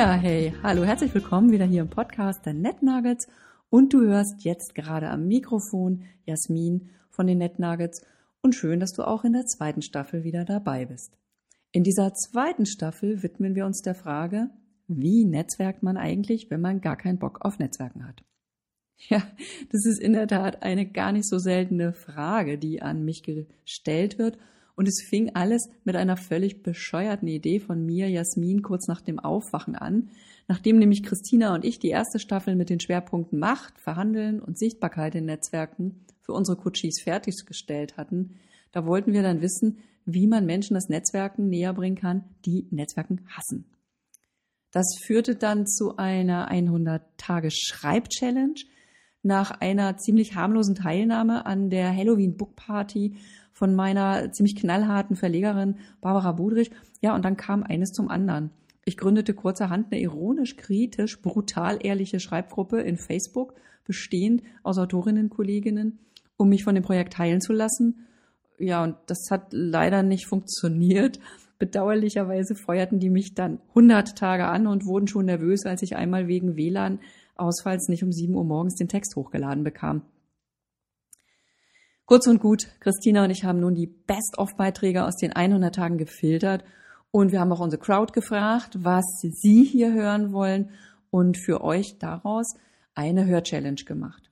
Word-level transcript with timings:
Ja, 0.00 0.14
hey, 0.14 0.54
hallo, 0.62 0.84
herzlich 0.84 1.12
willkommen 1.12 1.52
wieder 1.52 1.66
hier 1.66 1.82
im 1.82 1.90
Podcast 1.90 2.46
der 2.46 2.54
Net 2.54 2.82
Nuggets 2.82 3.28
und 3.68 3.92
du 3.92 4.00
hörst 4.00 4.42
jetzt 4.44 4.74
gerade 4.74 5.10
am 5.10 5.26
Mikrofon 5.26 6.04
Jasmin 6.24 6.88
von 7.10 7.26
den 7.26 7.36
Net 7.36 7.58
Nuggets 7.58 8.00
und 8.40 8.54
schön, 8.54 8.80
dass 8.80 8.94
du 8.94 9.02
auch 9.02 9.24
in 9.24 9.34
der 9.34 9.44
zweiten 9.44 9.82
Staffel 9.82 10.24
wieder 10.24 10.46
dabei 10.46 10.86
bist. 10.86 11.18
In 11.72 11.82
dieser 11.82 12.14
zweiten 12.14 12.64
Staffel 12.64 13.22
widmen 13.22 13.54
wir 13.54 13.66
uns 13.66 13.82
der 13.82 13.94
Frage, 13.94 14.48
wie 14.88 15.26
netzwerkt 15.26 15.82
man 15.82 15.98
eigentlich, 15.98 16.50
wenn 16.50 16.62
man 16.62 16.80
gar 16.80 16.96
keinen 16.96 17.18
Bock 17.18 17.44
auf 17.44 17.58
Netzwerken 17.58 18.08
hat? 18.08 18.24
Ja, 19.10 19.22
das 19.70 19.84
ist 19.84 20.00
in 20.00 20.14
der 20.14 20.28
Tat 20.28 20.62
eine 20.62 20.86
gar 20.86 21.12
nicht 21.12 21.28
so 21.28 21.36
seltene 21.36 21.92
Frage, 21.92 22.56
die 22.56 22.80
an 22.80 23.04
mich 23.04 23.22
gestellt 23.22 24.18
wird 24.18 24.38
und 24.80 24.88
es 24.88 25.04
fing 25.06 25.30
alles 25.34 25.68
mit 25.84 25.94
einer 25.94 26.16
völlig 26.16 26.62
bescheuerten 26.62 27.28
Idee 27.28 27.60
von 27.60 27.84
mir, 27.84 28.08
Jasmin, 28.08 28.62
kurz 28.62 28.88
nach 28.88 29.02
dem 29.02 29.18
Aufwachen 29.18 29.76
an. 29.76 30.08
Nachdem 30.48 30.78
nämlich 30.78 31.02
Christina 31.02 31.54
und 31.54 31.66
ich 31.66 31.78
die 31.78 31.90
erste 31.90 32.18
Staffel 32.18 32.56
mit 32.56 32.70
den 32.70 32.80
Schwerpunkten 32.80 33.38
Macht, 33.38 33.78
Verhandeln 33.78 34.40
und 34.40 34.58
Sichtbarkeit 34.58 35.14
in 35.16 35.26
Netzwerken 35.26 36.06
für 36.22 36.32
unsere 36.32 36.56
Coaches 36.56 37.02
fertiggestellt 37.04 37.98
hatten, 37.98 38.36
da 38.72 38.86
wollten 38.86 39.12
wir 39.12 39.22
dann 39.22 39.42
wissen, 39.42 39.80
wie 40.06 40.26
man 40.26 40.46
Menschen 40.46 40.72
das 40.72 40.88
Netzwerken 40.88 41.50
näher 41.50 41.74
bringen 41.74 41.96
kann, 41.96 42.24
die 42.46 42.66
Netzwerken 42.70 43.26
hassen. 43.28 43.66
Das 44.72 44.86
führte 45.04 45.36
dann 45.36 45.66
zu 45.66 45.98
einer 45.98 46.50
100-Tage-Schreib-Challenge. 46.50 48.54
Nach 49.22 49.50
einer 49.50 49.98
ziemlich 49.98 50.34
harmlosen 50.34 50.74
Teilnahme 50.74 51.44
an 51.44 51.68
der 51.68 51.94
Halloween 51.94 52.36
Book 52.36 52.56
Party 52.56 53.16
von 53.52 53.74
meiner 53.74 54.32
ziemlich 54.32 54.56
knallharten 54.56 55.16
Verlegerin 55.16 55.76
Barbara 56.00 56.32
Budrich. 56.32 56.70
Ja, 57.02 57.14
und 57.14 57.24
dann 57.24 57.36
kam 57.36 57.62
eines 57.62 57.92
zum 57.92 58.08
anderen. 58.08 58.50
Ich 58.86 58.96
gründete 58.96 59.34
kurzerhand 59.34 59.92
eine 59.92 60.00
ironisch, 60.00 60.56
kritisch, 60.56 61.20
brutal 61.20 61.78
ehrliche 61.82 62.18
Schreibgruppe 62.18 62.80
in 62.80 62.96
Facebook, 62.96 63.54
bestehend 63.84 64.42
aus 64.62 64.78
Autorinnen, 64.78 65.28
Kolleginnen, 65.28 65.98
um 66.36 66.48
mich 66.48 66.64
von 66.64 66.74
dem 66.74 66.84
Projekt 66.84 67.12
teilen 67.12 67.42
zu 67.42 67.52
lassen. 67.52 68.06
Ja, 68.58 68.82
und 68.82 68.96
das 69.06 69.28
hat 69.30 69.48
leider 69.52 70.02
nicht 70.02 70.26
funktioniert. 70.26 71.20
Bedauerlicherweise 71.58 72.54
feuerten 72.54 73.00
die 73.00 73.10
mich 73.10 73.34
dann 73.34 73.60
100 73.68 74.16
Tage 74.16 74.46
an 74.46 74.66
und 74.66 74.86
wurden 74.86 75.08
schon 75.08 75.26
nervös, 75.26 75.66
als 75.66 75.82
ich 75.82 75.96
einmal 75.96 76.26
wegen 76.26 76.56
WLAN-Ausfalls 77.40 77.88
nicht 77.88 78.04
um 78.04 78.12
7 78.12 78.34
Uhr 78.34 78.44
morgens 78.44 78.74
den 78.76 78.88
Text 78.88 79.16
hochgeladen 79.16 79.64
bekam. 79.64 80.02
Kurz 82.04 82.26
und 82.26 82.40
gut, 82.40 82.68
Christina 82.80 83.24
und 83.24 83.30
ich 83.30 83.44
haben 83.44 83.60
nun 83.60 83.74
die 83.74 83.86
Best-of-Beiträge 83.86 85.04
aus 85.04 85.16
den 85.16 85.32
100 85.32 85.74
Tagen 85.74 85.96
gefiltert 85.96 86.64
und 87.12 87.32
wir 87.32 87.40
haben 87.40 87.52
auch 87.52 87.60
unsere 87.60 87.80
Crowd 87.80 88.12
gefragt, 88.12 88.76
was 88.80 89.04
sie 89.20 89.64
hier 89.64 89.92
hören 89.92 90.32
wollen 90.32 90.70
und 91.10 91.38
für 91.38 91.62
euch 91.62 91.98
daraus 91.98 92.54
eine 92.94 93.26
Hör-Challenge 93.26 93.82
gemacht. 93.86 94.30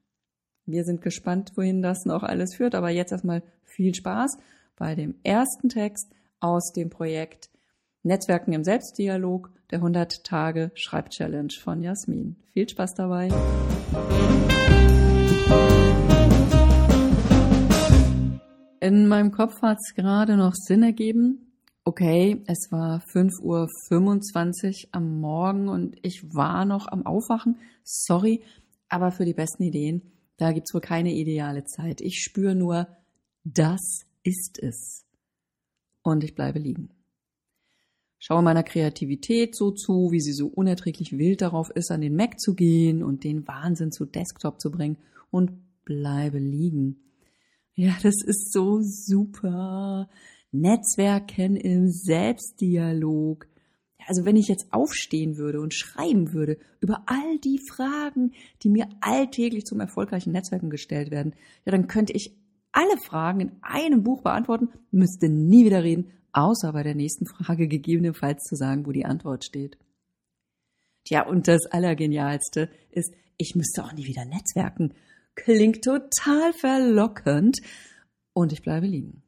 Wir 0.66 0.84
sind 0.84 1.00
gespannt, 1.00 1.52
wohin 1.54 1.80
das 1.80 2.04
noch 2.04 2.24
alles 2.24 2.56
führt, 2.56 2.74
aber 2.74 2.90
jetzt 2.90 3.12
erstmal 3.12 3.42
viel 3.62 3.94
Spaß 3.94 4.38
bei 4.76 4.94
dem 4.94 5.14
ersten 5.22 5.68
Text 5.68 6.10
aus 6.40 6.72
dem 6.72 6.90
Projekt 6.90 7.48
Netzwerken 8.02 8.52
im 8.52 8.64
Selbstdialog 8.64 9.50
der 9.70 9.78
100 9.78 10.24
Tage 10.24 10.70
Schreibchallenge 10.74 11.54
von 11.62 11.82
Jasmin. 11.82 12.36
Viel 12.52 12.68
Spaß 12.68 12.94
dabei. 12.94 13.28
In 18.80 19.08
meinem 19.08 19.32
Kopf 19.32 19.60
hat 19.60 19.78
es 19.78 19.94
gerade 19.94 20.36
noch 20.36 20.54
Sinn 20.54 20.82
ergeben. 20.82 21.52
Okay, 21.84 22.42
es 22.46 22.68
war 22.70 23.00
5.25 23.00 23.42
Uhr 23.42 24.88
am 24.92 25.20
Morgen 25.20 25.68
und 25.68 25.96
ich 26.02 26.22
war 26.34 26.64
noch 26.64 26.86
am 26.86 27.04
Aufwachen. 27.04 27.56
Sorry, 27.82 28.42
aber 28.88 29.10
für 29.10 29.24
die 29.24 29.34
besten 29.34 29.62
Ideen, 29.62 30.12
da 30.36 30.52
gibt's 30.52 30.72
wohl 30.72 30.80
keine 30.80 31.12
ideale 31.12 31.64
Zeit. 31.64 32.00
Ich 32.00 32.22
spüre 32.22 32.54
nur, 32.54 32.88
das 33.44 33.80
ist 34.22 34.58
es. 34.62 35.06
Und 36.02 36.24
ich 36.24 36.34
bleibe 36.34 36.58
liegen. 36.58 36.90
Schaue 38.18 38.42
meiner 38.42 38.64
Kreativität 38.64 39.54
so 39.54 39.70
zu, 39.70 40.10
wie 40.10 40.20
sie 40.20 40.32
so 40.32 40.48
unerträglich 40.48 41.16
wild 41.16 41.40
darauf 41.40 41.70
ist, 41.70 41.90
an 41.90 42.00
den 42.00 42.16
Mac 42.16 42.40
zu 42.40 42.54
gehen 42.54 43.02
und 43.02 43.22
den 43.22 43.46
Wahnsinn 43.46 43.92
zu 43.92 44.06
Desktop 44.06 44.60
zu 44.60 44.70
bringen 44.70 44.98
und 45.30 45.52
bleibe 45.84 46.38
liegen. 46.38 46.96
Ja, 47.74 47.96
das 48.02 48.16
ist 48.24 48.52
so 48.52 48.80
super. 48.82 50.08
Netzwerken 50.50 51.54
im 51.54 51.90
Selbstdialog. 51.90 53.46
Also 54.06 54.24
wenn 54.24 54.36
ich 54.36 54.48
jetzt 54.48 54.72
aufstehen 54.72 55.36
würde 55.36 55.60
und 55.60 55.74
schreiben 55.74 56.32
würde 56.32 56.58
über 56.80 57.02
all 57.06 57.38
die 57.38 57.60
Fragen, 57.70 58.32
die 58.62 58.70
mir 58.70 58.88
alltäglich 59.00 59.64
zum 59.64 59.80
erfolgreichen 59.80 60.32
Netzwerken 60.32 60.70
gestellt 60.70 61.10
werden, 61.10 61.34
ja, 61.64 61.72
dann 61.72 61.86
könnte 61.86 62.14
ich 62.14 62.36
alle 62.72 62.96
Fragen 63.06 63.40
in 63.40 63.52
einem 63.60 64.02
Buch 64.02 64.22
beantworten, 64.22 64.70
müsste 64.90 65.28
nie 65.28 65.64
wieder 65.64 65.84
reden, 65.84 66.10
außer 66.32 66.72
bei 66.72 66.82
der 66.82 66.94
nächsten 66.94 67.26
Frage 67.26 67.68
gegebenenfalls 67.68 68.42
zu 68.44 68.56
sagen, 68.56 68.86
wo 68.86 68.92
die 68.92 69.04
Antwort 69.04 69.44
steht. 69.44 69.78
Tja, 71.04 71.26
und 71.26 71.48
das 71.48 71.66
Allergenialste 71.66 72.68
ist, 72.90 73.14
ich 73.36 73.54
müsste 73.54 73.84
auch 73.84 73.92
nie 73.92 74.06
wieder 74.06 74.24
netzwerken. 74.24 74.94
Klingt 75.34 75.84
total 75.84 76.52
verlockend. 76.52 77.58
Und 78.32 78.52
ich 78.52 78.62
bleibe 78.62 78.86
liegen. 78.86 79.22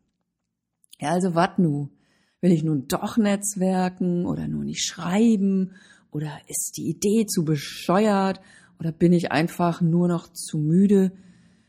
Ja, 1.01 1.11
also 1.11 1.35
wat 1.35 1.59
nu? 1.59 1.89
Will 2.41 2.53
ich 2.53 2.63
nun 2.63 2.87
doch 2.89 3.17
netzwerken 3.17 4.27
oder 4.27 4.47
nur 4.47 4.65
nicht 4.65 4.85
schreiben? 4.85 5.75
Oder 6.11 6.39
ist 6.49 6.75
die 6.77 6.89
Idee 6.89 7.27
zu 7.27 7.45
bescheuert? 7.45 8.41
Oder 8.79 8.93
bin 8.93 9.13
ich 9.13 9.33
einfach 9.33 9.81
nur 9.81 10.09
noch 10.09 10.33
zu 10.33 10.59
müde? 10.59 11.13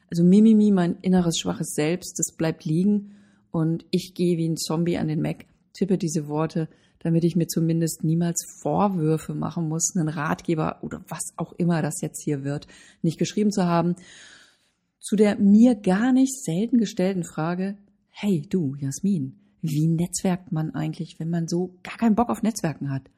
Also 0.09 0.24
Mimimi, 0.24 0.72
mein 0.72 0.97
inneres 1.02 1.38
schwaches 1.40 1.74
Selbst, 1.74 2.20
das 2.20 2.36
bleibt 2.36 2.66
liegen 2.66 3.16
und 3.52 3.86
ich 3.92 4.14
gehe 4.16 4.38
wie 4.38 4.50
ein 4.50 4.58
Zombie 4.58 4.98
an 4.98 5.08
den 5.08 5.22
Mac, 5.22 5.46
tippe 5.74 5.98
diese 5.98 6.28
Worte, 6.28 6.68
damit 7.00 7.24
ich 7.24 7.36
mir 7.36 7.48
zumindest 7.48 8.04
niemals 8.04 8.46
Vorwürfe 8.62 9.34
machen 9.34 9.68
muss, 9.68 9.96
einen 9.96 10.08
Ratgeber 10.08 10.78
oder 10.82 11.04
was 11.08 11.34
auch 11.36 11.54
immer 11.54 11.82
das 11.82 12.02
jetzt 12.02 12.24
hier 12.24 12.44
wird, 12.44 12.68
nicht 13.02 13.18
geschrieben 13.18 13.52
zu 13.52 13.66
haben. 13.66 13.96
Zu 15.00 15.16
der 15.16 15.38
mir 15.38 15.76
gar 15.76 16.14
nicht 16.14 16.44
selten 16.44 16.78
gestellten 16.78 17.24
Frage, 17.24 17.76
hey 18.10 18.46
du, 18.48 18.76
Jasmin, 18.76 19.40
wie 19.62 19.88
netzwerkt 19.88 20.52
man 20.52 20.76
eigentlich, 20.76 21.20
wenn 21.20 21.30
man 21.30 21.48
so 21.48 21.76
gar 21.84 21.98
keinen 21.98 22.16
Bock 22.16 22.30
auf 22.30 22.44
Netzwerken 22.44 22.92
hat? 22.92 23.10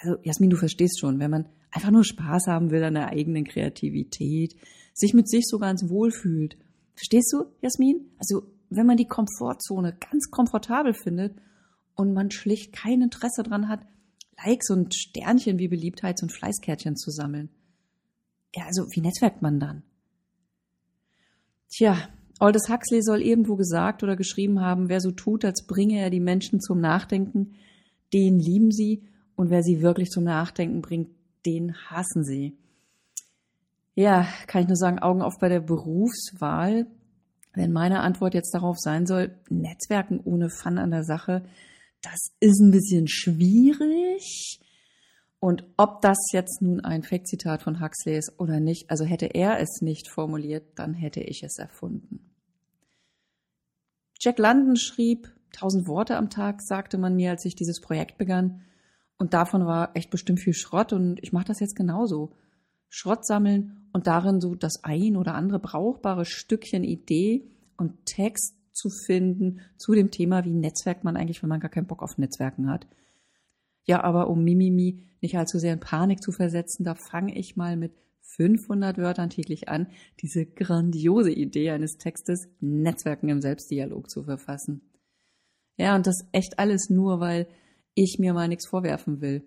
Also 0.00 0.18
Jasmin, 0.22 0.50
du 0.50 0.56
verstehst 0.56 1.00
schon, 1.00 1.18
wenn 1.18 1.30
man 1.30 1.48
einfach 1.70 1.90
nur 1.90 2.04
Spaß 2.04 2.46
haben 2.46 2.70
will 2.70 2.84
an 2.84 2.94
der 2.94 3.08
eigenen 3.08 3.44
Kreativität, 3.44 4.54
sich 4.92 5.14
mit 5.14 5.28
sich 5.28 5.44
so 5.46 5.58
ganz 5.58 5.88
wohl 5.88 6.10
fühlt. 6.10 6.56
Verstehst 6.94 7.32
du, 7.32 7.46
Jasmin? 7.62 8.10
Also 8.18 8.42
wenn 8.76 8.86
man 8.86 8.96
die 8.96 9.06
Komfortzone 9.06 9.96
ganz 10.10 10.30
komfortabel 10.30 10.94
findet 10.94 11.36
und 11.94 12.12
man 12.12 12.30
schlicht 12.30 12.72
kein 12.72 13.02
Interesse 13.02 13.42
dran 13.42 13.68
hat, 13.68 13.80
Likes 14.44 14.70
und 14.70 14.94
Sternchen 14.94 15.58
wie 15.58 15.68
Beliebtheits- 15.68 16.22
und 16.22 16.32
Fleißkärtchen 16.32 16.96
zu 16.96 17.10
sammeln. 17.10 17.50
Ja, 18.54 18.64
also 18.66 18.86
wie 18.90 19.00
netzwerkt 19.00 19.42
man 19.42 19.60
dann? 19.60 19.82
Tja, 21.68 21.96
Aldous 22.38 22.68
Huxley 22.68 23.02
soll 23.02 23.22
irgendwo 23.22 23.56
gesagt 23.56 24.02
oder 24.02 24.16
geschrieben 24.16 24.60
haben, 24.60 24.88
wer 24.88 25.00
so 25.00 25.12
tut, 25.12 25.44
als 25.44 25.66
bringe 25.66 25.98
er 25.98 26.10
die 26.10 26.20
Menschen 26.20 26.60
zum 26.60 26.80
Nachdenken, 26.80 27.54
den 28.12 28.38
lieben 28.38 28.70
sie 28.70 29.02
und 29.36 29.50
wer 29.50 29.62
sie 29.62 29.82
wirklich 29.82 30.10
zum 30.10 30.24
Nachdenken 30.24 30.82
bringt, 30.82 31.10
den 31.46 31.74
hassen 31.88 32.24
sie. 32.24 32.56
Ja, 33.94 34.26
kann 34.46 34.62
ich 34.62 34.68
nur 34.68 34.76
sagen, 34.76 34.98
Augen 34.98 35.22
auf 35.22 35.38
bei 35.40 35.48
der 35.48 35.60
Berufswahl. 35.60 36.86
Wenn 37.54 37.72
meine 37.72 38.00
Antwort 38.00 38.34
jetzt 38.34 38.52
darauf 38.52 38.78
sein 38.78 39.06
soll, 39.06 39.38
Netzwerken 39.48 40.20
ohne 40.20 40.50
Fun 40.50 40.78
an 40.78 40.90
der 40.90 41.04
Sache, 41.04 41.44
das 42.02 42.32
ist 42.40 42.60
ein 42.60 42.70
bisschen 42.70 43.06
schwierig. 43.08 44.60
Und 45.38 45.64
ob 45.76 46.00
das 46.00 46.18
jetzt 46.32 46.62
nun 46.62 46.80
ein 46.80 47.02
Fake-Zitat 47.02 47.62
von 47.62 47.80
Huxley 47.80 48.16
ist 48.16 48.38
oder 48.38 48.60
nicht, 48.60 48.90
also 48.90 49.04
hätte 49.04 49.26
er 49.26 49.60
es 49.60 49.82
nicht 49.82 50.08
formuliert, 50.08 50.78
dann 50.78 50.94
hätte 50.94 51.20
ich 51.20 51.42
es 51.42 51.58
erfunden. 51.58 52.30
Jack 54.20 54.38
London 54.38 54.76
schrieb 54.76 55.32
tausend 55.52 55.86
Worte 55.86 56.16
am 56.16 56.30
Tag, 56.30 56.62
sagte 56.62 56.98
man 56.98 57.14
mir, 57.14 57.30
als 57.30 57.44
ich 57.44 57.54
dieses 57.54 57.80
Projekt 57.80 58.18
begann. 58.18 58.62
Und 59.16 59.34
davon 59.34 59.66
war 59.66 59.94
echt 59.94 60.10
bestimmt 60.10 60.40
viel 60.40 60.54
Schrott 60.54 60.92
und 60.92 61.22
ich 61.22 61.32
mache 61.32 61.44
das 61.44 61.60
jetzt 61.60 61.76
genauso. 61.76 62.32
Schrott 62.88 63.24
sammeln 63.26 63.83
und 63.94 64.08
darin 64.08 64.40
so 64.40 64.56
das 64.56 64.82
ein 64.82 65.16
oder 65.16 65.34
andere 65.34 65.60
brauchbare 65.60 66.24
Stückchen 66.24 66.82
Idee 66.82 67.48
und 67.76 68.04
Text 68.04 68.56
zu 68.72 68.90
finden 68.90 69.60
zu 69.76 69.92
dem 69.92 70.10
Thema, 70.10 70.44
wie 70.44 70.52
netzwerkt 70.52 71.04
man 71.04 71.16
eigentlich, 71.16 71.42
wenn 71.42 71.48
man 71.48 71.60
gar 71.60 71.70
keinen 71.70 71.86
Bock 71.86 72.02
auf 72.02 72.18
Netzwerken 72.18 72.68
hat. 72.68 72.88
Ja, 73.84 74.02
aber 74.02 74.28
um 74.28 74.42
Mimimi 74.42 75.04
nicht 75.20 75.38
allzu 75.38 75.58
sehr 75.58 75.72
in 75.72 75.80
Panik 75.80 76.20
zu 76.20 76.32
versetzen, 76.32 76.84
da 76.84 76.96
fange 76.96 77.38
ich 77.38 77.54
mal 77.54 77.76
mit 77.76 77.92
500 78.36 78.98
Wörtern 78.98 79.30
täglich 79.30 79.68
an, 79.68 79.86
diese 80.20 80.44
grandiose 80.44 81.30
Idee 81.30 81.70
eines 81.70 81.96
Textes 81.96 82.48
Netzwerken 82.58 83.28
im 83.28 83.40
Selbstdialog 83.40 84.10
zu 84.10 84.24
verfassen. 84.24 84.80
Ja, 85.76 85.94
und 85.94 86.08
das 86.08 86.26
echt 86.32 86.58
alles 86.58 86.88
nur, 86.90 87.20
weil 87.20 87.46
ich 87.94 88.16
mir 88.18 88.34
mal 88.34 88.48
nichts 88.48 88.66
vorwerfen 88.66 89.20
will. 89.20 89.44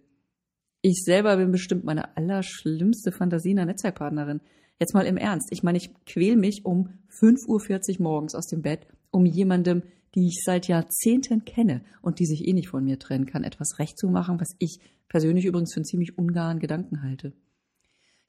Ich 0.89 1.03
selber 1.03 1.35
bin 1.35 1.51
bestimmt 1.51 1.83
meine 1.83 2.15
allerschlimmste 2.15 3.11
Fantasie 3.11 3.51
einer 3.51 3.65
Netzwerkpartnerin. 3.65 4.39
Jetzt 4.79 4.93
mal 4.93 5.05
im 5.05 5.17
Ernst. 5.17 5.49
Ich 5.51 5.61
meine, 5.61 5.77
ich 5.77 5.93
quäl 6.05 6.37
mich 6.37 6.63
um 6.63 6.93
5.40 7.09 7.97
Uhr 7.99 8.03
morgens 8.03 8.35
aus 8.35 8.47
dem 8.47 8.61
Bett, 8.61 8.87
um 9.11 9.25
jemandem, 9.25 9.83
die 10.15 10.27
ich 10.27 10.41
seit 10.45 10.69
Jahrzehnten 10.69 11.43
kenne 11.43 11.83
und 12.01 12.19
die 12.19 12.25
sich 12.25 12.47
eh 12.47 12.53
nicht 12.53 12.69
von 12.69 12.85
mir 12.85 12.99
trennen 12.99 13.25
kann, 13.25 13.43
etwas 13.43 13.79
recht 13.79 13.99
zu 13.99 14.07
machen, 14.07 14.39
was 14.39 14.55
ich 14.59 14.79
persönlich 15.09 15.43
übrigens 15.43 15.73
für 15.73 15.79
einen 15.79 15.85
ziemlich 15.85 16.17
ungaren 16.17 16.59
Gedanken 16.59 17.01
halte. 17.01 17.33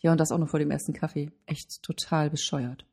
Ja, 0.01 0.11
und 0.11 0.19
das 0.19 0.33
auch 0.33 0.39
noch 0.39 0.49
vor 0.49 0.59
dem 0.59 0.73
ersten 0.73 0.95
Kaffee. 0.95 1.31
Echt 1.47 1.81
total 1.85 2.29
bescheuert. 2.29 2.88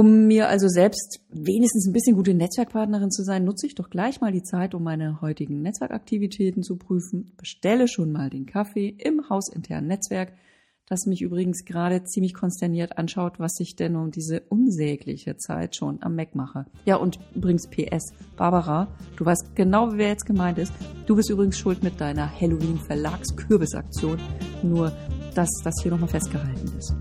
Um 0.00 0.26
mir 0.26 0.48
also 0.48 0.66
selbst 0.66 1.20
wenigstens 1.28 1.86
ein 1.86 1.92
bisschen 1.92 2.16
gute 2.16 2.32
Netzwerkpartnerin 2.32 3.10
zu 3.10 3.22
sein, 3.22 3.44
nutze 3.44 3.66
ich 3.66 3.74
doch 3.74 3.90
gleich 3.90 4.22
mal 4.22 4.32
die 4.32 4.42
Zeit, 4.42 4.74
um 4.74 4.82
meine 4.82 5.20
heutigen 5.20 5.60
Netzwerkaktivitäten 5.60 6.62
zu 6.62 6.76
prüfen. 6.76 7.32
Bestelle 7.36 7.86
schon 7.86 8.10
mal 8.10 8.30
den 8.30 8.46
Kaffee 8.46 8.88
im 8.96 9.28
hausinternen 9.28 9.88
Netzwerk, 9.88 10.32
das 10.86 11.04
mich 11.04 11.20
übrigens 11.20 11.66
gerade 11.66 12.02
ziemlich 12.04 12.32
konsterniert 12.32 12.96
anschaut, 12.96 13.38
was 13.38 13.60
ich 13.60 13.76
denn 13.76 13.94
um 13.94 14.10
diese 14.10 14.40
unsägliche 14.48 15.36
Zeit 15.36 15.76
schon 15.76 16.02
am 16.02 16.16
Mac 16.16 16.34
mache. 16.34 16.64
Ja, 16.86 16.96
und 16.96 17.20
übrigens 17.34 17.68
PS, 17.68 18.14
Barbara, 18.38 18.88
du 19.18 19.26
weißt 19.26 19.54
genau, 19.54 19.98
wer 19.98 20.08
jetzt 20.08 20.24
gemeint 20.24 20.56
ist. 20.56 20.72
Du 21.04 21.14
bist 21.14 21.28
übrigens 21.28 21.58
schuld 21.58 21.82
mit 21.82 22.00
deiner 22.00 22.40
Halloween-Verlagskürbisaktion. 22.40 24.18
Nur, 24.62 24.92
dass 25.34 25.50
das 25.62 25.74
hier 25.82 25.90
nochmal 25.90 26.08
festgehalten 26.08 26.72
ist. 26.78 26.94